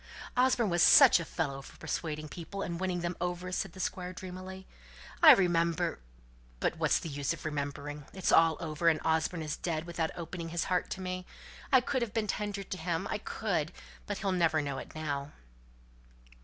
"Osborne 0.35 0.71
was 0.71 0.81
such 0.81 1.19
a 1.19 1.23
fellow 1.25 1.61
for 1.61 1.77
persuading 1.77 2.27
people, 2.27 2.63
and 2.63 2.79
winning 2.79 3.01
them 3.01 3.15
over," 3.21 3.51
said 3.51 3.73
the 3.73 3.79
Squire, 3.79 4.13
dreamily. 4.13 4.65
"I 5.21 5.31
remember 5.33 5.99
but 6.59 6.75
what's 6.79 6.97
the 6.97 7.07
use 7.07 7.33
of 7.33 7.45
remembering? 7.45 8.05
It's 8.11 8.31
all 8.31 8.57
over, 8.59 8.89
and 8.89 8.99
Osborne's 9.05 9.55
dead 9.55 9.85
without 9.85 10.09
opening 10.15 10.49
his 10.49 10.63
heart 10.63 10.89
to 10.89 11.01
me. 11.01 11.27
I 11.71 11.81
could 11.81 12.01
have 12.01 12.15
been 12.15 12.25
tender 12.25 12.63
to 12.63 12.77
him, 12.79 13.07
I 13.11 13.19
could. 13.19 13.71
But 14.07 14.17
he'll 14.17 14.31
never 14.31 14.59
know 14.59 14.79
it 14.79 14.95
now!" 14.95 15.33